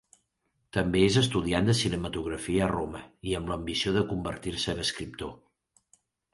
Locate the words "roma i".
2.73-3.37